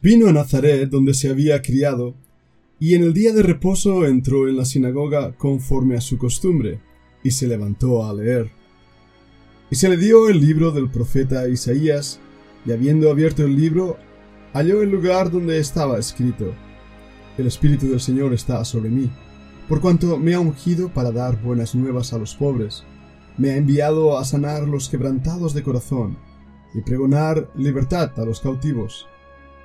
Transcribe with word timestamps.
Vino 0.00 0.28
a 0.28 0.32
Nazaret, 0.32 0.88
donde 0.88 1.12
se 1.12 1.28
había 1.28 1.60
criado, 1.60 2.14
y 2.78 2.94
en 2.94 3.02
el 3.02 3.12
día 3.12 3.32
de 3.32 3.42
reposo 3.42 4.06
entró 4.06 4.48
en 4.48 4.56
la 4.56 4.64
sinagoga 4.64 5.32
conforme 5.36 5.96
a 5.96 6.00
su 6.00 6.18
costumbre, 6.18 6.80
y 7.24 7.32
se 7.32 7.48
levantó 7.48 8.06
a 8.06 8.14
leer. 8.14 8.52
Y 9.72 9.74
se 9.74 9.88
le 9.88 9.96
dio 9.96 10.28
el 10.28 10.40
libro 10.40 10.70
del 10.70 10.88
profeta 10.88 11.48
Isaías, 11.48 12.20
y 12.64 12.70
habiendo 12.70 13.10
abierto 13.10 13.44
el 13.44 13.56
libro, 13.56 13.96
halló 14.52 14.82
el 14.82 14.90
lugar 14.90 15.32
donde 15.32 15.58
estaba 15.58 15.98
escrito, 15.98 16.54
El 17.36 17.48
Espíritu 17.48 17.88
del 17.88 18.00
Señor 18.00 18.32
está 18.32 18.64
sobre 18.64 18.90
mí, 18.90 19.10
por 19.68 19.80
cuanto 19.80 20.16
me 20.16 20.34
ha 20.34 20.38
ungido 20.38 20.94
para 20.94 21.10
dar 21.10 21.42
buenas 21.42 21.74
nuevas 21.74 22.12
a 22.12 22.18
los 22.18 22.36
pobres, 22.36 22.84
me 23.36 23.50
ha 23.50 23.56
enviado 23.56 24.16
a 24.16 24.24
sanar 24.24 24.68
los 24.68 24.88
quebrantados 24.88 25.54
de 25.54 25.64
corazón, 25.64 26.16
y 26.72 26.82
pregonar 26.82 27.50
libertad 27.56 28.12
a 28.16 28.24
los 28.24 28.38
cautivos, 28.38 29.08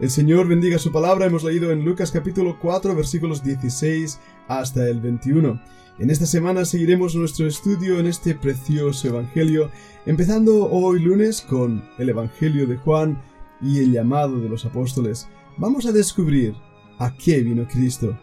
El 0.00 0.10
Señor 0.10 0.48
bendiga 0.48 0.78
su 0.80 0.90
palabra. 0.90 1.26
Hemos 1.26 1.44
leído 1.44 1.70
en 1.70 1.84
Lucas 1.84 2.10
capítulo 2.10 2.58
4 2.60 2.96
versículos 2.96 3.44
16 3.44 4.18
hasta 4.48 4.88
el 4.88 5.00
21. 5.00 5.60
En 6.00 6.10
esta 6.10 6.26
semana 6.26 6.64
seguiremos 6.64 7.14
nuestro 7.14 7.46
estudio 7.46 8.00
en 8.00 8.06
este 8.06 8.34
precioso 8.34 9.06
Evangelio, 9.06 9.70
empezando 10.04 10.68
hoy 10.68 10.98
lunes 10.98 11.42
con 11.42 11.88
el 11.98 12.08
Evangelio 12.08 12.66
de 12.66 12.76
Juan 12.76 13.22
y 13.62 13.78
el 13.78 13.92
llamado 13.92 14.40
de 14.40 14.48
los 14.48 14.64
apóstoles. 14.64 15.28
Vamos 15.58 15.86
a 15.86 15.92
descubrir 15.92 16.54
a 16.98 17.16
qué 17.16 17.42
vino 17.42 17.68
Cristo. 17.68 18.18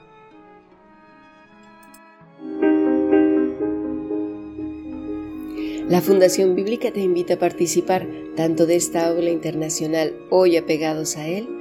La 5.91 6.01
Fundación 6.01 6.55
Bíblica 6.55 6.91
te 6.91 7.01
invita 7.01 7.33
a 7.33 7.39
participar 7.39 8.07
tanto 8.37 8.65
de 8.65 8.77
esta 8.77 9.07
aula 9.07 9.29
internacional 9.29 10.15
hoy 10.29 10.55
apegados 10.55 11.17
a 11.17 11.27
él, 11.27 11.60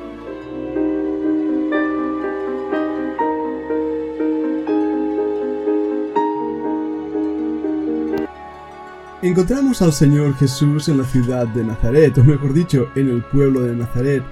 Encontramos 9.21 9.83
al 9.83 9.93
Señor 9.93 10.35
Jesús 10.35 10.89
en 10.89 10.97
la 10.97 11.03
ciudad 11.03 11.45
de 11.45 11.63
Nazaret, 11.63 12.17
o 12.17 12.23
mejor 12.23 12.55
dicho, 12.55 12.87
en 12.95 13.07
el 13.07 13.21
pueblo 13.21 13.61
de 13.61 13.75
Nazaret, 13.75 14.23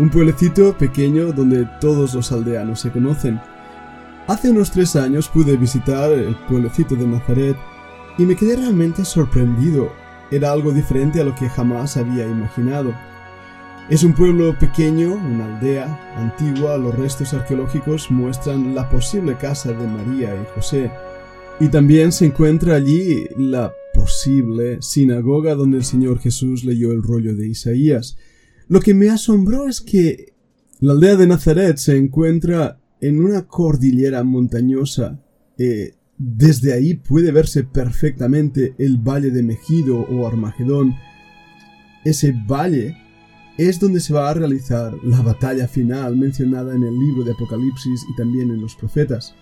un 0.00 0.10
pueblecito 0.10 0.76
pequeño 0.76 1.32
donde 1.32 1.68
todos 1.80 2.12
los 2.14 2.32
aldeanos 2.32 2.80
se 2.80 2.90
conocen. 2.90 3.40
Hace 4.26 4.50
unos 4.50 4.72
tres 4.72 4.96
años 4.96 5.28
pude 5.28 5.56
visitar 5.56 6.10
el 6.10 6.34
pueblecito 6.48 6.96
de 6.96 7.06
Nazaret 7.06 7.56
y 8.18 8.24
me 8.24 8.34
quedé 8.34 8.56
realmente 8.56 9.04
sorprendido. 9.04 9.92
Era 10.32 10.50
algo 10.50 10.72
diferente 10.72 11.20
a 11.20 11.24
lo 11.24 11.36
que 11.36 11.48
jamás 11.48 11.96
había 11.96 12.26
imaginado. 12.26 12.92
Es 13.90 14.02
un 14.02 14.12
pueblo 14.12 14.58
pequeño, 14.58 15.14
una 15.14 15.54
aldea 15.54 16.14
antigua, 16.16 16.76
los 16.78 16.96
restos 16.96 17.32
arqueológicos 17.32 18.10
muestran 18.10 18.74
la 18.74 18.90
posible 18.90 19.36
casa 19.36 19.70
de 19.70 19.86
María 19.86 20.34
y 20.34 20.44
José. 20.52 20.90
Y 21.60 21.68
también 21.68 22.10
se 22.10 22.26
encuentra 22.26 22.74
allí 22.74 23.28
la 23.36 23.72
posible 24.02 24.78
sinagoga 24.80 25.54
donde 25.54 25.76
el 25.76 25.84
Señor 25.84 26.18
Jesús 26.18 26.64
leyó 26.64 26.90
el 26.90 27.04
rollo 27.04 27.36
de 27.36 27.46
Isaías. 27.46 28.16
Lo 28.66 28.80
que 28.80 28.94
me 28.94 29.10
asombró 29.10 29.68
es 29.68 29.80
que 29.80 30.34
la 30.80 30.94
aldea 30.94 31.14
de 31.14 31.28
Nazaret 31.28 31.76
se 31.76 31.96
encuentra 31.96 32.80
en 33.00 33.22
una 33.22 33.46
cordillera 33.46 34.24
montañosa. 34.24 35.22
Eh, 35.56 35.94
desde 36.18 36.72
ahí 36.72 36.94
puede 36.94 37.30
verse 37.30 37.62
perfectamente 37.62 38.74
el 38.78 38.98
valle 38.98 39.30
de 39.30 39.44
Megido 39.44 40.00
o 40.00 40.26
Armagedón. 40.26 40.96
Ese 42.04 42.32
valle 42.32 42.96
es 43.56 43.78
donde 43.78 44.00
se 44.00 44.12
va 44.12 44.30
a 44.30 44.34
realizar 44.34 44.94
la 45.04 45.20
batalla 45.22 45.68
final 45.68 46.16
mencionada 46.16 46.74
en 46.74 46.82
el 46.82 46.98
libro 46.98 47.22
de 47.22 47.34
Apocalipsis 47.34 48.04
y 48.12 48.16
también 48.16 48.50
en 48.50 48.60
los 48.60 48.74
profetas. 48.74 49.36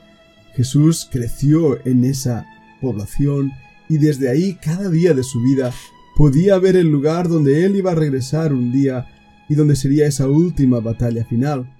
Jesús 0.54 1.08
creció 1.10 1.78
en 1.86 2.04
esa 2.04 2.44
población 2.82 3.52
y 3.90 3.98
desde 3.98 4.30
ahí 4.30 4.54
cada 4.54 4.88
día 4.88 5.12
de 5.12 5.24
su 5.24 5.42
vida 5.42 5.74
podía 6.16 6.56
ver 6.58 6.76
el 6.76 6.86
lugar 6.86 7.28
donde 7.28 7.64
él 7.66 7.74
iba 7.74 7.90
a 7.90 7.96
regresar 7.96 8.54
un 8.54 8.70
día 8.72 9.06
y 9.48 9.56
donde 9.56 9.74
sería 9.74 10.06
esa 10.06 10.28
última 10.28 10.78
batalla 10.78 11.24
final. 11.24 11.76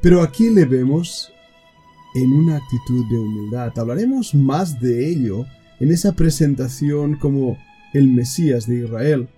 Pero 0.00 0.22
aquí 0.22 0.48
le 0.48 0.64
vemos 0.64 1.30
en 2.14 2.32
una 2.32 2.56
actitud 2.56 3.04
de 3.10 3.18
humildad. 3.18 3.78
Hablaremos 3.78 4.34
más 4.34 4.80
de 4.80 5.06
ello 5.10 5.44
en 5.80 5.92
esa 5.92 6.12
presentación 6.12 7.16
como 7.16 7.58
el 7.92 8.08
Mesías 8.08 8.66
de 8.66 8.84
Israel. 8.84 9.28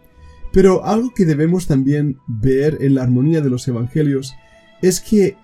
Pero 0.52 0.84
algo 0.84 1.12
que 1.12 1.24
debemos 1.24 1.66
también 1.66 2.18
ver 2.28 2.78
en 2.82 2.94
la 2.94 3.02
armonía 3.02 3.40
de 3.40 3.50
los 3.50 3.66
evangelios 3.66 4.34
es 4.80 5.00
que 5.00 5.36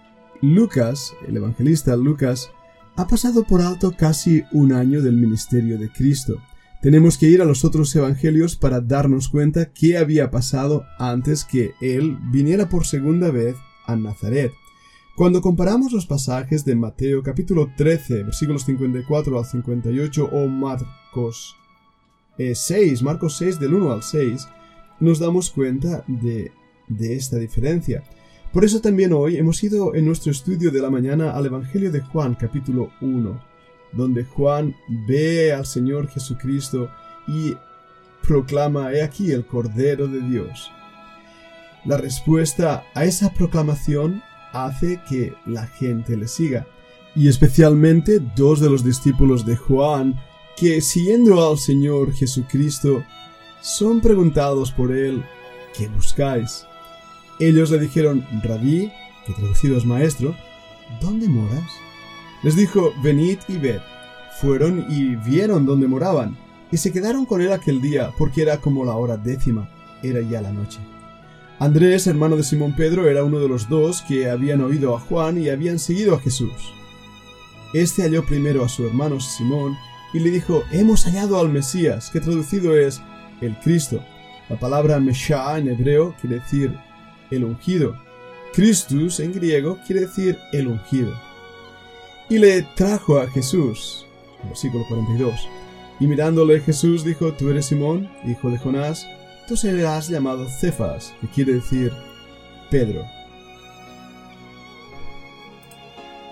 Lucas, 0.43 1.13
el 1.27 1.39
evangelista 1.39 1.97
Lucas, 1.97 2.51
ha 2.95 3.09
pasado 3.09 3.43
por 3.43 3.63
alto 3.63 3.93
casi 3.97 4.45
un 4.53 4.73
año 4.73 5.03
del 5.03 5.17
ministerio 5.17 5.77
de 5.77 5.89
Cristo. 5.89 6.41
Tenemos 6.81 7.19
que 7.19 7.27
ir 7.27 7.43
a 7.43 7.45
los 7.45 7.65
otros 7.65 7.95
evangelios 7.97 8.55
para 8.55 8.81
darnos 8.81 9.29
cuenta 9.29 9.73
qué 9.73 9.99
había 9.99 10.31
pasado 10.31 10.85
antes 11.01 11.45
que 11.45 11.73
Él 11.81 12.17
viniera 12.31 12.69
por 12.69 12.87
segunda 12.87 13.33
vez 13.33 13.57
a 13.85 13.97
Nazaret. 13.97 14.53
Cuando 15.17 15.41
comparamos 15.41 15.91
los 15.91 16.07
pasajes 16.07 16.65
de 16.65 16.77
Mateo 16.77 17.25
capítulo 17.25 17.73
13, 17.77 18.23
versículos 18.23 18.63
54 18.65 19.37
al 19.37 19.45
58 19.45 20.25
o 20.31 20.47
Marcos 20.47 21.57
6, 22.37 22.71
eh, 22.71 23.05
Marcos 23.05 23.37
6 23.39 23.59
del 23.59 23.75
1 23.75 23.93
al 23.93 24.05
6, 24.05 24.47
nos 25.01 25.19
damos 25.19 25.51
cuenta 25.51 26.05
de, 26.07 26.53
de 26.87 27.17
esta 27.17 27.39
diferencia. 27.39 28.05
Por 28.53 28.65
eso 28.65 28.81
también 28.81 29.13
hoy 29.13 29.37
hemos 29.37 29.65
ido 29.65 29.97
en 29.97 30.05
nuestro 30.05 30.31
estudio 30.31 30.71
de 30.71 30.81
la 30.81 30.91
mañana 30.91 31.33
al 31.33 31.47
Evangelio 31.47 31.91
de 31.91 32.03
Juan 32.03 32.37
capítulo 32.37 32.93
1 33.01 33.48
donde 33.93 34.25
Juan 34.25 34.77
ve 34.89 35.53
al 35.53 35.67
Señor 35.67 36.09
Jesucristo 36.09 36.91
y 37.27 37.57
proclama, 38.27 38.93
he 38.93 39.03
aquí 39.03 39.33
el 39.33 39.47
Cordero 39.47 40.09
de 40.09 40.21
Dios. 40.21 40.71
La 41.85 41.97
respuesta 41.97 42.85
a 42.95 43.05
esa 43.05 43.33
proclamación 43.33 44.23
hace 44.53 45.01
que 45.09 45.35
la 45.47 45.67
gente 45.67 46.17
le 46.17 46.29
siga, 46.29 46.67
y 47.15 47.29
especialmente 47.29 48.21
dos 48.37 48.61
de 48.61 48.71
los 48.71 48.85
discípulos 48.85 49.47
de 49.47 49.57
Juan, 49.57 50.21
que 50.57 50.81
siguiendo 50.81 51.49
al 51.49 51.59
Señor 51.59 52.13
Jesucristo, 52.13 53.03
son 53.61 54.01
preguntados 54.01 54.73
por 54.73 54.93
él, 54.93 55.25
¿qué 55.77 55.89
buscáis? 55.89 56.67
Ellos 57.41 57.71
le 57.71 57.79
dijeron, 57.79 58.27
Rabí, 58.43 58.93
que 59.25 59.33
traducido 59.33 59.77
es 59.79 59.85
maestro, 59.85 60.35
¿dónde 61.01 61.29
moras? 61.29 61.71
Les 62.43 62.55
dijo, 62.55 62.93
venid 63.03 63.39
y 63.49 63.59
ved. 63.59 63.81
Fueron 64.41 64.87
y 64.89 65.17
vieron 65.17 65.67
dónde 65.67 65.89
moraban, 65.89 66.37
y 66.71 66.77
se 66.77 66.93
quedaron 66.93 67.27
con 67.27 67.41
él 67.41 67.53
aquel 67.53 67.81
día, 67.81 68.13
porque 68.17 68.43
era 68.43 68.59
como 68.59 68.85
la 68.85 68.95
hora 68.95 69.17
décima, 69.17 69.69
era 70.05 70.21
ya 70.21 70.41
la 70.41 70.53
noche. 70.53 70.79
Andrés, 71.59 72.07
hermano 72.07 72.37
de 72.37 72.45
Simón 72.45 72.77
Pedro, 72.77 73.09
era 73.09 73.25
uno 73.25 73.41
de 73.41 73.49
los 73.49 73.69
dos 73.69 74.03
que 74.03 74.31
habían 74.31 74.61
oído 74.61 74.95
a 74.95 75.01
Juan 75.01 75.39
y 75.39 75.49
habían 75.49 75.81
seguido 75.81 76.15
a 76.15 76.21
Jesús. 76.21 76.53
Este 77.75 78.03
halló 78.03 78.25
primero 78.25 78.65
a 78.65 78.69
su 78.69 78.87
hermano 78.87 79.19
Simón 79.19 79.77
y 80.15 80.21
le 80.21 80.31
dijo, 80.31 80.63
hemos 80.71 81.05
hallado 81.05 81.41
al 81.41 81.49
Mesías, 81.49 82.11
que 82.11 82.21
traducido 82.21 82.77
es 82.77 83.03
el 83.41 83.59
Cristo. 83.59 84.01
La 84.49 84.57
palabra 84.57 85.01
Meshá 85.01 85.59
en 85.59 85.69
hebreo 85.69 86.15
quiere 86.21 86.37
decir 86.37 86.79
el 87.33 87.43
ungido. 87.43 87.97
Christus 88.55 89.19
en 89.19 89.33
griego 89.33 89.79
quiere 89.85 90.03
decir 90.03 90.39
el 90.53 90.69
ungido 90.69 91.28
y 92.29 92.39
le 92.39 92.63
trajo 92.63 93.19
a 93.19 93.29
Jesús. 93.29 94.07
Versículo 94.45 94.85
42. 94.89 95.49
Y 96.01 96.07
mirándole 96.07 96.61
Jesús 96.61 97.05
dijo, 97.05 97.33
Tú 97.33 97.51
eres 97.51 97.67
Simón, 97.67 98.09
hijo 98.27 98.51
de 98.51 98.59
Jonás, 98.59 99.07
tú 99.49 99.57
serás 99.57 100.09
llamado 100.09 100.47
Cefas, 100.49 101.15
que 101.21 101.29
quiere 101.29 101.55
decir 101.55 101.93
Pedro. 102.71 103.05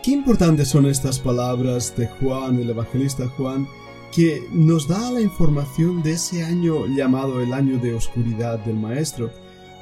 Qué 0.03 0.13
importantes 0.13 0.69
son 0.69 0.87
estas 0.87 1.19
palabras 1.19 1.97
de 1.97 2.07
Juan, 2.07 2.61
el 2.61 2.71
evangelista 2.71 3.27
Juan, 3.27 3.67
que 4.15 4.41
nos 4.53 4.87
da 4.87 5.11
la 5.11 5.21
información 5.21 6.03
de 6.03 6.13
ese 6.13 6.45
año 6.45 6.87
llamado 6.87 7.43
el 7.43 7.53
año 7.53 7.79
de 7.79 7.95
oscuridad 7.95 8.61
del 8.61 8.77
Maestro, 8.77 9.33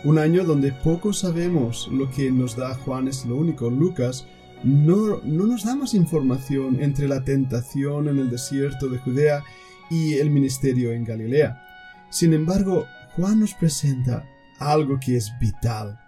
un 0.03 0.19
año 0.19 0.45
donde 0.45 0.73
poco 0.73 1.13
sabemos 1.13 1.89
lo 1.93 2.11
que 2.11 2.31
nos 2.31 2.57
da 2.57 2.75
Juan 2.75 3.09
es 3.09 3.27
lo 3.27 3.37
único. 3.37 3.69
Lucas 3.69 4.27
no, 4.65 5.21
no 5.23 5.47
nos 5.47 5.65
da 5.65 5.77
más 5.77 5.95
información 5.95 6.83
entre 6.83 7.07
la 7.07 7.23
tentación 7.23 8.09
en 8.09 8.19
el 8.19 8.31
desierto 8.31 8.89
de 8.89 8.99
Judea 8.99 9.45
y 9.91 10.15
el 10.15 10.31
ministerio 10.31 10.93
en 10.93 11.05
Galilea. 11.05 11.61
Sin 12.11 12.33
embargo, 12.33 12.87
Juan 13.17 13.41
nos 13.41 13.55
presenta 13.55 14.25
algo 14.59 14.99
que 14.99 15.17
es 15.17 15.33
vital, 15.41 15.99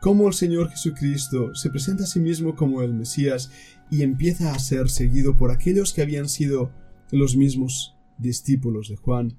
cómo 0.00 0.28
el 0.28 0.34
Señor 0.34 0.70
Jesucristo 0.70 1.54
se 1.54 1.70
presenta 1.70 2.04
a 2.04 2.06
sí 2.06 2.20
mismo 2.20 2.56
como 2.56 2.82
el 2.82 2.94
Mesías 2.94 3.50
y 3.90 4.02
empieza 4.02 4.52
a 4.52 4.58
ser 4.58 4.88
seguido 4.88 5.36
por 5.36 5.50
aquellos 5.50 5.92
que 5.92 6.02
habían 6.02 6.28
sido 6.28 6.72
los 7.10 7.36
mismos 7.36 7.96
discípulos 8.18 8.88
de 8.88 8.96
Juan. 8.96 9.36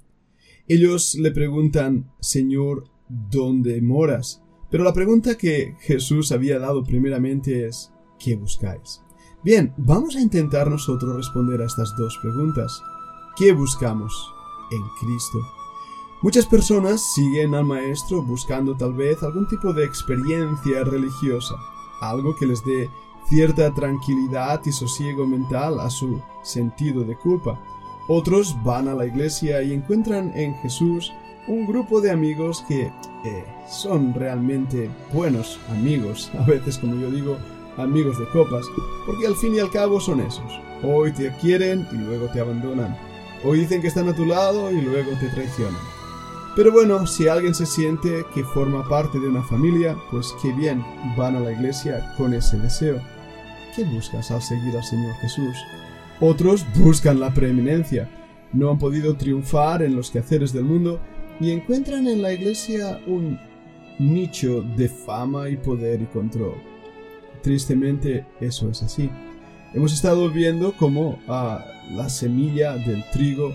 Ellos 0.67 1.15
le 1.15 1.31
preguntan, 1.31 2.11
Señor, 2.19 2.83
¿dónde 3.09 3.81
moras? 3.81 4.43
Pero 4.69 4.83
la 4.83 4.93
pregunta 4.93 5.37
que 5.37 5.75
Jesús 5.81 6.31
había 6.31 6.59
dado 6.59 6.83
primeramente 6.83 7.65
es, 7.65 7.91
¿qué 8.19 8.35
buscáis? 8.35 9.01
Bien, 9.43 9.73
vamos 9.77 10.15
a 10.15 10.21
intentar 10.21 10.69
nosotros 10.69 11.15
responder 11.15 11.61
a 11.61 11.65
estas 11.65 11.95
dos 11.97 12.17
preguntas. 12.21 12.83
¿Qué 13.37 13.53
buscamos 13.53 14.13
en 14.71 14.81
Cristo? 14.99 15.39
Muchas 16.21 16.45
personas 16.45 17.01
siguen 17.15 17.55
al 17.55 17.63
Maestro 17.63 18.21
buscando 18.21 18.75
tal 18.75 18.93
vez 18.93 19.23
algún 19.23 19.47
tipo 19.47 19.71
de 19.71 19.85
experiencia 19.85 20.83
religiosa, 20.83 21.55
algo 22.01 22.35
que 22.35 22.45
les 22.45 22.63
dé 22.65 22.89
cierta 23.29 23.73
tranquilidad 23.73 24.59
y 24.65 24.71
sosiego 24.73 25.25
mental 25.25 25.79
a 25.79 25.89
su 25.89 26.21
sentido 26.43 27.05
de 27.05 27.15
culpa. 27.15 27.57
Otros 28.09 28.57
van 28.63 28.89
a 28.89 28.95
la 28.95 29.05
iglesia 29.05 29.61
y 29.61 29.71
encuentran 29.71 30.33
en 30.35 30.55
Jesús 30.55 31.13
un 31.47 31.65
grupo 31.65 32.01
de 32.01 32.11
amigos 32.11 32.65
que 32.67 32.91
eh, 33.23 33.45
son 33.69 34.13
realmente 34.13 34.89
buenos 35.13 35.59
amigos, 35.69 36.31
a 36.39 36.43
veces 36.43 36.77
como 36.77 36.95
yo 36.95 37.09
digo, 37.09 37.37
amigos 37.79 38.19
de 38.19 38.27
copas, 38.27 38.65
porque 39.05 39.27
al 39.27 39.35
fin 39.35 39.55
y 39.55 39.59
al 39.59 39.71
cabo 39.71 39.99
son 39.99 40.21
esos. 40.21 40.59
Hoy 40.83 41.11
te 41.11 41.31
quieren 41.37 41.87
y 41.91 41.95
luego 41.95 42.27
te 42.27 42.39
abandonan. 42.39 42.97
Hoy 43.43 43.59
dicen 43.59 43.81
que 43.81 43.87
están 43.87 44.09
a 44.09 44.15
tu 44.15 44.25
lado 44.25 44.71
y 44.71 44.81
luego 44.81 45.11
te 45.19 45.29
traicionan. 45.29 45.79
Pero 46.55 46.71
bueno, 46.71 47.07
si 47.07 47.27
alguien 47.27 47.55
se 47.55 47.65
siente 47.65 48.25
que 48.33 48.43
forma 48.43 48.87
parte 48.89 49.19
de 49.19 49.27
una 49.27 49.43
familia, 49.43 49.95
pues 50.11 50.33
qué 50.41 50.51
bien, 50.51 50.83
van 51.15 51.35
a 51.35 51.39
la 51.39 51.51
iglesia 51.51 52.13
con 52.17 52.33
ese 52.33 52.57
deseo. 52.57 53.01
¿Qué 53.75 53.85
buscas 53.85 54.29
al 54.31 54.41
seguir 54.41 54.75
al 54.75 54.83
Señor 54.83 55.13
Jesús? 55.21 55.55
Otros 56.19 56.65
buscan 56.75 57.19
la 57.19 57.33
preeminencia. 57.33 58.09
No 58.51 58.71
han 58.71 58.79
podido 58.79 59.15
triunfar 59.15 59.83
en 59.83 59.95
los 59.95 60.11
quehaceres 60.11 60.51
del 60.51 60.65
mundo 60.65 60.99
y 61.39 61.51
encuentran 61.51 62.07
en 62.07 62.21
la 62.21 62.33
iglesia 62.33 62.99
un 63.07 63.39
nicho 63.99 64.61
de 64.75 64.89
fama 64.89 65.49
y 65.49 65.55
poder 65.55 66.01
y 66.01 66.05
control. 66.07 66.55
Tristemente 67.41 68.25
eso 68.39 68.69
es 68.69 68.83
así. 68.83 69.09
Hemos 69.73 69.93
estado 69.93 70.29
viendo 70.29 70.73
cómo 70.77 71.19
ah, 71.27 71.63
la 71.91 72.09
semilla 72.09 72.73
del 72.73 73.03
trigo 73.11 73.53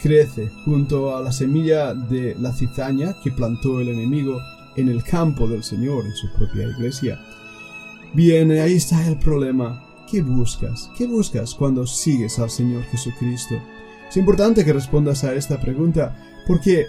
crece 0.00 0.48
junto 0.64 1.16
a 1.16 1.20
la 1.20 1.32
semilla 1.32 1.94
de 1.94 2.34
la 2.38 2.52
cizaña 2.52 3.14
que 3.22 3.30
plantó 3.30 3.80
el 3.80 3.88
enemigo 3.88 4.40
en 4.76 4.88
el 4.88 5.02
campo 5.04 5.46
del 5.46 5.62
Señor, 5.62 6.04
en 6.04 6.14
su 6.14 6.32
propia 6.32 6.66
iglesia. 6.68 7.20
Bien, 8.14 8.50
ahí 8.52 8.74
está 8.74 9.06
el 9.06 9.18
problema. 9.18 9.82
¿Qué 10.10 10.22
buscas? 10.22 10.90
¿Qué 10.96 11.06
buscas 11.06 11.54
cuando 11.54 11.86
sigues 11.86 12.38
al 12.38 12.50
Señor 12.50 12.82
Jesucristo? 12.84 13.54
Es 14.08 14.16
importante 14.16 14.64
que 14.64 14.72
respondas 14.72 15.24
a 15.24 15.34
esta 15.34 15.60
pregunta 15.60 16.14
porque 16.46 16.86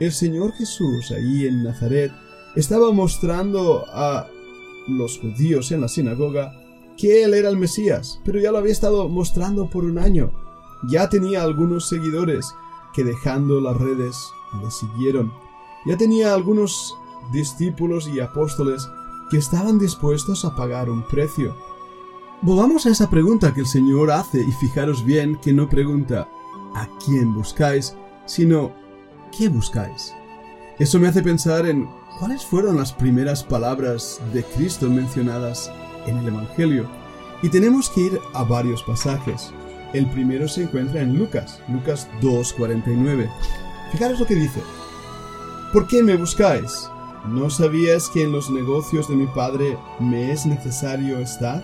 el 0.00 0.12
Señor 0.12 0.52
Jesús 0.54 1.10
ahí 1.10 1.46
en 1.46 1.62
Nazaret 1.62 2.10
estaba 2.56 2.90
mostrando 2.92 3.84
a 3.88 4.26
los 4.86 5.18
judíos 5.18 5.72
en 5.72 5.80
la 5.80 5.88
sinagoga 5.88 6.60
que 6.96 7.24
Él 7.24 7.34
era 7.34 7.48
el 7.48 7.56
Mesías, 7.56 8.20
pero 8.24 8.38
ya 8.38 8.52
lo 8.52 8.58
había 8.58 8.72
estado 8.72 9.08
mostrando 9.08 9.68
por 9.68 9.84
un 9.84 9.98
año 9.98 10.30
ya 10.88 11.08
tenía 11.08 11.42
algunos 11.42 11.88
seguidores 11.88 12.54
que 12.92 13.04
dejando 13.04 13.60
las 13.60 13.76
redes 13.76 14.16
le 14.62 14.70
siguieron. 14.70 15.32
Ya 15.86 15.96
tenía 15.96 16.34
algunos 16.34 16.94
discípulos 17.32 18.08
y 18.08 18.20
apóstoles 18.20 18.88
que 19.30 19.38
estaban 19.38 19.78
dispuestos 19.78 20.44
a 20.44 20.54
pagar 20.54 20.90
un 20.90 21.02
precio. 21.06 21.56
Volvamos 22.42 22.86
a 22.86 22.90
esa 22.90 23.08
pregunta 23.08 23.54
que 23.54 23.60
el 23.60 23.66
Señor 23.66 24.10
hace 24.10 24.42
y 24.42 24.52
fijaros 24.52 25.04
bien 25.04 25.36
que 25.36 25.52
no 25.52 25.68
pregunta 25.68 26.28
a 26.74 26.88
quién 27.04 27.34
buscáis, 27.34 27.96
sino 28.26 28.72
¿qué 29.36 29.48
buscáis? 29.48 30.12
Eso 30.78 30.98
me 30.98 31.06
hace 31.06 31.22
pensar 31.22 31.66
en 31.66 31.88
cuáles 32.18 32.44
fueron 32.44 32.76
las 32.76 32.92
primeras 32.92 33.44
palabras 33.44 34.20
de 34.32 34.42
Cristo 34.42 34.90
mencionadas 34.90 35.70
en 36.06 36.18
el 36.18 36.26
Evangelio. 36.26 36.88
Y 37.42 37.48
tenemos 37.48 37.88
que 37.90 38.00
ir 38.00 38.20
a 38.32 38.42
varios 38.42 38.82
pasajes. 38.82 39.52
El 39.92 40.06
primero 40.10 40.48
se 40.48 40.64
encuentra 40.64 41.00
en 41.00 41.16
Lucas, 41.16 41.60
Lucas 41.68 42.08
2.49. 42.20 43.30
Fijaros 43.92 44.18
lo 44.18 44.26
que 44.26 44.34
dice. 44.34 44.60
¿Por 45.72 45.86
qué 45.86 46.02
me 46.02 46.16
buscáis? 46.16 46.88
¿No 47.28 47.50
sabías 47.50 48.08
que 48.08 48.24
en 48.24 48.32
los 48.32 48.50
negocios 48.50 49.08
de 49.08 49.14
mi 49.14 49.26
Padre 49.28 49.78
me 50.00 50.32
es 50.32 50.44
necesario 50.44 51.20
estar? 51.20 51.62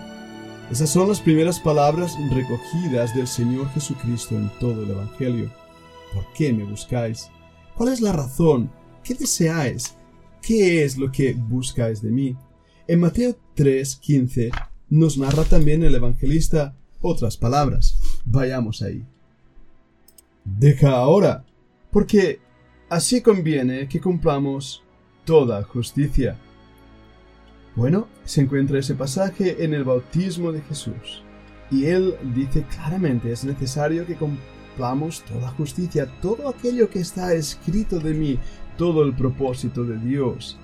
Esas 0.71 0.89
son 0.89 1.09
las 1.09 1.19
primeras 1.19 1.59
palabras 1.59 2.15
recogidas 2.33 3.13
del 3.13 3.27
Señor 3.27 3.69
Jesucristo 3.71 4.35
en 4.35 4.49
todo 4.61 4.83
el 4.83 4.91
Evangelio. 4.91 5.51
¿Por 6.13 6.23
qué 6.33 6.53
me 6.53 6.63
buscáis? 6.63 7.29
¿Cuál 7.75 7.91
es 7.91 7.99
la 7.99 8.13
razón? 8.13 8.71
¿Qué 9.03 9.13
deseáis? 9.15 9.95
¿Qué 10.41 10.83
es 10.83 10.97
lo 10.97 11.11
que 11.11 11.33
buscáis 11.33 12.01
de 12.01 12.11
mí? 12.11 12.35
En 12.87 12.99
Mateo 12.99 13.37
3:15 13.55 14.51
nos 14.89 15.17
narra 15.17 15.43
también 15.43 15.83
el 15.83 15.95
evangelista 15.95 16.75
otras 17.01 17.37
palabras. 17.37 17.97
Vayamos 18.25 18.81
ahí. 18.81 19.05
Deja 20.43 20.91
ahora, 20.91 21.45
porque 21.91 22.39
así 22.89 23.21
conviene 23.21 23.87
que 23.87 24.01
cumplamos 24.01 24.83
toda 25.25 25.63
justicia. 25.63 26.37
Bueno, 27.75 28.07
se 28.25 28.41
encuentra 28.41 28.79
ese 28.79 28.95
pasaje 28.95 29.63
en 29.63 29.73
el 29.73 29.83
bautismo 29.83 30.51
de 30.51 30.61
Jesús. 30.61 31.23
Y 31.69 31.85
él 31.85 32.15
dice 32.35 32.63
claramente, 32.63 33.31
es 33.31 33.45
necesario 33.45 34.05
que 34.05 34.17
cumplamos 34.17 35.23
toda 35.23 35.49
justicia, 35.51 36.05
todo 36.21 36.49
aquello 36.49 36.89
que 36.89 36.99
está 36.99 37.33
escrito 37.33 37.99
de 37.99 38.13
mí, 38.13 38.39
todo 38.81 39.03
el 39.03 39.13
propósito 39.13 39.83
de 39.83 39.95
Dios. 39.99 40.57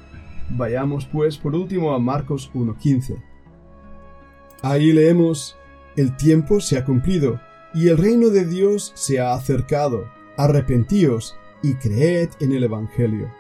Vayamos 0.49 1.05
pues 1.05 1.37
por 1.37 1.53
último 1.53 1.93
a 1.93 1.99
Marcos 1.99 2.49
1.15. 2.55 3.21
Ahí 4.63 4.91
leemos, 4.91 5.55
el 5.95 6.17
tiempo 6.17 6.59
se 6.59 6.79
ha 6.79 6.83
cumplido 6.83 7.39
y 7.75 7.89
el 7.89 7.97
reino 7.99 8.29
de 8.29 8.47
Dios 8.47 8.91
se 8.95 9.19
ha 9.19 9.35
acercado. 9.35 10.09
Arrepentíos 10.35 11.35
y 11.61 11.75
creed 11.75 12.29
en 12.39 12.53
el 12.53 12.63
Evangelio. 12.63 13.31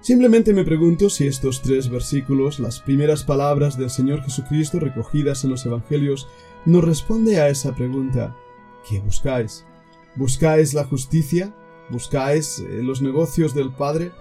Simplemente 0.00 0.52
me 0.52 0.64
pregunto 0.64 1.08
si 1.08 1.28
estos 1.28 1.62
tres 1.62 1.88
versículos, 1.88 2.58
las 2.58 2.80
primeras 2.80 3.22
palabras 3.22 3.78
del 3.78 3.90
Señor 3.90 4.24
Jesucristo 4.24 4.80
recogidas 4.80 5.44
en 5.44 5.50
los 5.50 5.64
Evangelios, 5.64 6.26
nos 6.66 6.82
responde 6.82 7.40
a 7.40 7.48
esa 7.48 7.72
pregunta. 7.72 8.36
¿Qué 8.88 8.98
buscáis? 8.98 9.64
¿Buscáis 10.16 10.74
la 10.74 10.82
justicia? 10.82 11.54
¿Buscáis 11.90 12.60
eh, 12.60 12.82
los 12.82 13.02
negocios 13.02 13.54
del 13.54 13.70
Padre? 13.70 14.12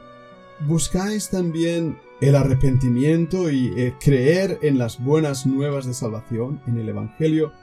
¿Buscáis 0.68 1.30
también 1.30 1.98
el 2.22 2.36
arrepentimiento 2.36 3.50
y 3.50 3.74
eh, 3.78 3.96
creer 4.00 4.60
en 4.62 4.78
las 4.78 5.02
buenas 5.02 5.46
nuevas 5.46 5.86
de 5.86 5.94
salvación, 5.94 6.62
en 6.68 6.78
el 6.78 6.90
Evangelio. 6.90 7.54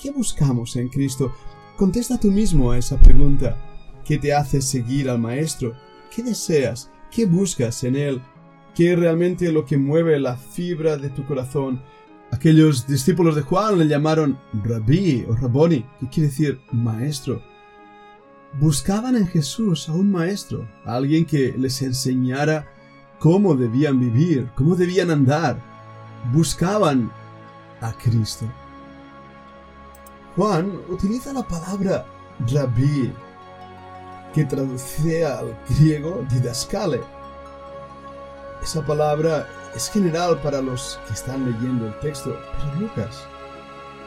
¿Qué 0.00 0.12
buscamos 0.12 0.76
en 0.76 0.88
Cristo? 0.88 1.32
Contesta 1.76 2.18
tú 2.18 2.30
mismo 2.30 2.70
a 2.70 2.78
esa 2.78 2.98
pregunta. 2.98 3.56
¿Qué 4.04 4.18
te 4.18 4.32
hace 4.32 4.62
seguir 4.62 5.10
al 5.10 5.18
Maestro? 5.18 5.74
¿Qué 6.14 6.22
deseas? 6.22 6.90
¿Qué 7.10 7.26
buscas 7.26 7.82
en 7.84 7.96
Él? 7.96 8.22
¿Qué 8.74 8.92
es 8.92 8.98
realmente 8.98 9.50
lo 9.50 9.64
que 9.64 9.76
mueve 9.76 10.18
la 10.20 10.36
fibra 10.36 10.96
de 10.96 11.10
tu 11.10 11.26
corazón? 11.26 11.82
Aquellos 12.30 12.86
discípulos 12.86 13.34
de 13.34 13.42
Juan 13.42 13.78
le 13.78 13.88
llamaron 13.88 14.38
Rabí 14.62 15.24
o 15.28 15.34
Raboni, 15.34 15.84
que 15.98 16.08
quiere 16.08 16.28
decir 16.28 16.60
maestro. 16.70 17.42
Buscaban 18.54 19.16
en 19.16 19.26
Jesús 19.26 19.88
a 19.88 19.92
un 19.92 20.10
maestro, 20.10 20.66
a 20.84 20.94
alguien 20.94 21.24
que 21.24 21.54
les 21.56 21.80
enseñara 21.82 22.66
cómo 23.18 23.54
debían 23.54 24.00
vivir, 24.00 24.50
cómo 24.54 24.74
debían 24.74 25.10
andar. 25.10 25.60
Buscaban 26.32 27.12
a 27.80 27.92
Cristo. 27.92 28.46
Juan 30.34 30.80
utiliza 30.88 31.32
la 31.32 31.42
palabra 31.42 32.06
rabí, 32.52 33.12
que 34.34 34.44
traduce 34.44 35.24
al 35.24 35.56
griego 35.68 36.24
didascale. 36.30 37.00
Esa 38.62 38.84
palabra 38.84 39.46
es 39.74 39.90
general 39.90 40.40
para 40.42 40.60
los 40.60 40.98
que 41.06 41.14
están 41.14 41.44
leyendo 41.44 41.86
el 41.86 41.98
texto, 42.00 42.36
pero 42.56 42.80
Lucas, 42.80 43.24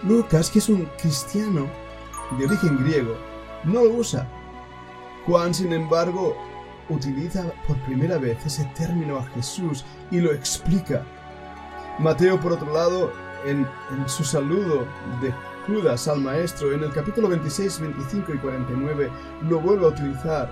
Lucas, 0.03 0.49
que 0.49 0.59
es 0.59 0.69
un 0.69 0.85
cristiano 1.01 1.67
de 2.37 2.45
origen 2.45 2.77
griego, 2.83 3.15
no 3.63 3.83
lo 3.83 3.91
usa. 3.91 4.27
Juan, 5.25 5.53
sin 5.53 5.73
embargo, 5.73 6.35
utiliza 6.89 7.45
por 7.67 7.77
primera 7.83 8.17
vez 8.17 8.45
ese 8.45 8.65
término 8.77 9.17
a 9.17 9.25
Jesús 9.27 9.85
y 10.09 10.19
lo 10.19 10.31
explica. 10.31 11.03
Mateo, 11.99 12.39
por 12.39 12.53
otro 12.53 12.73
lado, 12.73 13.11
en, 13.45 13.67
su 14.07 14.23
saludo 14.23 14.85
de 15.21 15.33
Judas 15.67 16.07
al 16.07 16.21
Maestro, 16.21 16.73
en 16.73 16.83
el 16.83 16.91
capítulo 16.91 17.27
26, 17.29 17.79
25 17.79 18.33
y 18.33 18.37
49, 18.37 19.09
lo 19.47 19.59
vuelve 19.59 19.85
a 19.85 19.89
utilizar. 19.89 20.51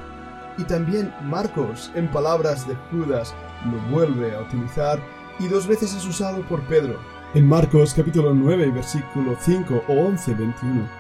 Y 0.58 0.64
también 0.64 1.14
Marcos, 1.24 1.92
en 1.96 2.10
palabras 2.12 2.68
de 2.68 2.76
Judas, 2.92 3.34
lo 3.66 3.96
vuelve 3.96 4.36
a 4.36 4.42
utilizar 4.42 5.00
y 5.40 5.48
dos 5.48 5.68
veces 5.68 5.96
es 5.96 6.06
usado 6.06 6.42
por 6.44 6.62
Pedro. 6.64 7.00
En 7.34 7.48
Marcos 7.48 7.94
capítulo 7.94 8.34
9, 8.34 8.72
versículo 8.72 9.36
5 9.40 9.84
o 9.88 9.94
11, 9.94 10.34
21. 10.34 10.99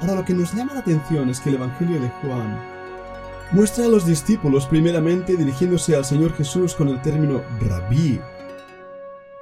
Ahora 0.00 0.14
lo 0.14 0.24
que 0.24 0.34
nos 0.34 0.54
llama 0.54 0.74
la 0.74 0.80
atención 0.80 1.28
es 1.30 1.40
que 1.40 1.48
el 1.48 1.56
Evangelio 1.56 2.00
de 2.00 2.08
Juan 2.08 2.60
muestra 3.52 3.86
a 3.86 3.88
los 3.88 4.06
discípulos 4.06 4.66
primeramente 4.66 5.36
dirigiéndose 5.36 5.96
al 5.96 6.04
Señor 6.04 6.34
Jesús 6.34 6.74
con 6.74 6.88
el 6.88 7.00
término 7.00 7.42
rabí, 7.60 8.20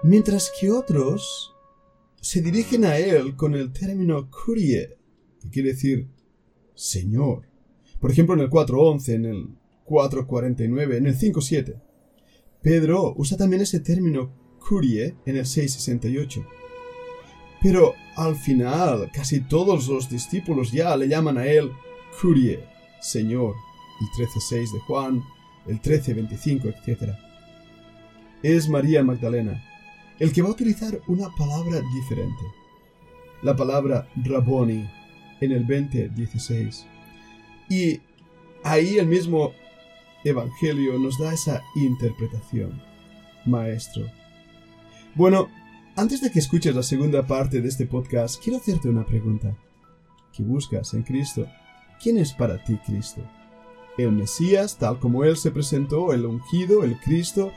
mientras 0.02 0.52
que 0.58 0.70
otros 0.70 1.54
se 2.20 2.40
dirigen 2.40 2.84
a 2.84 2.96
Él 2.99 3.34
con 3.37 3.54
el 3.54 3.73
término 3.73 4.30
curie, 4.30 4.96
que 5.40 5.50
quiere 5.50 5.70
decir 5.70 6.08
Señor. 6.75 7.49
Por 8.00 8.11
ejemplo, 8.11 8.34
en 8.34 8.40
el 8.40 8.50
4.11, 8.50 9.08
en 9.14 9.25
el 9.25 9.49
4.49, 9.87 10.96
en 10.96 11.06
el 11.06 11.18
5.7. 11.18 11.80
Pedro 12.62 13.14
usa 13.16 13.37
también 13.37 13.62
ese 13.62 13.80
término 13.80 14.32
curie 14.58 15.16
en 15.26 15.37
el 15.37 15.44
6.68. 15.44 16.46
Pero 17.64 17.97
al 18.14 18.37
final, 18.37 19.11
casi 19.12 19.40
todos 19.40 19.88
los 19.88 20.09
discípulos 20.09 20.71
ya 20.71 20.97
le 20.97 21.09
llaman 21.09 21.38
a 21.38 21.47
él 21.47 21.73
curie, 22.21 22.64
Señor, 23.00 23.56
el 24.00 24.25
13.6 24.25 24.73
de 24.73 24.80
Juan, 24.87 25.25
el 25.66 25.83
13.25, 25.83 26.73
etc. 26.87 27.14
Es 28.44 28.68
María 28.68 29.02
Magdalena 29.02 29.61
el 30.18 30.33
que 30.33 30.42
va 30.42 30.49
a 30.49 30.52
utilizar 30.52 31.00
una 31.06 31.28
palabra 31.37 31.80
diferente. 31.94 32.44
La 33.42 33.56
palabra 33.56 34.09
Rabboni 34.16 34.88
en 35.40 35.52
el 35.52 35.66
20.16. 35.66 36.85
Y 37.68 38.00
ahí 38.62 38.99
el 38.99 39.06
mismo 39.06 39.52
Evangelio 40.25 40.99
nos 40.99 41.18
da 41.18 41.35
esa 41.35 41.62
interpretación. 41.75 42.80
Maestro. 43.44 44.06
Bueno, 45.14 45.49
antes 45.96 46.20
de 46.20 46.30
que 46.30 46.40
escuches 46.40 46.74
la 46.74 46.82
segunda 46.82 47.26
parte 47.26 47.60
de 47.60 47.68
este 47.68 47.86
podcast, 47.86 48.42
quiero 48.42 48.58
hacerte 48.58 48.88
una 48.88 49.06
pregunta. 49.06 49.56
¿Qué 50.32 50.42
buscas 50.42 50.92
en 50.94 51.02
Cristo? 51.02 51.46
¿Quién 52.02 52.18
es 52.18 52.32
para 52.32 52.62
ti 52.64 52.76
Cristo? 52.84 53.22
¿El 53.96 54.10
Mesías, 54.10 54.76
tal 54.76 54.98
como 54.98 55.22
Él 55.22 55.36
se 55.36 55.52
presentó, 55.52 56.12
el 56.12 56.26
ungido, 56.26 56.82
el 56.82 56.98
Cristo, 56.98 57.52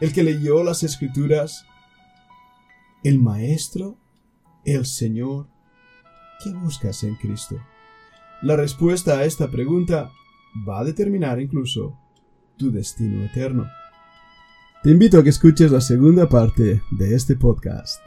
el 0.00 0.12
que 0.12 0.22
leyó 0.22 0.64
las 0.64 0.82
Escrituras? 0.82 1.66
¿El 3.04 3.18
Maestro? 3.18 3.98
¿El 4.64 4.86
Señor? 4.86 5.48
¿Qué 6.42 6.50
buscas 6.50 7.04
en 7.04 7.16
Cristo? 7.16 7.60
La 8.40 8.56
respuesta 8.56 9.18
a 9.18 9.24
esta 9.24 9.50
pregunta 9.50 10.10
va 10.66 10.80
a 10.80 10.84
determinar 10.84 11.40
incluso 11.40 11.98
tu 12.56 12.72
destino 12.72 13.22
eterno. 13.24 13.68
Te 14.82 14.90
invito 14.90 15.20
a 15.20 15.22
que 15.22 15.30
escuches 15.30 15.70
la 15.70 15.80
segunda 15.80 16.28
parte 16.28 16.82
de 16.90 17.14
este 17.14 17.36
podcast. 17.36 18.02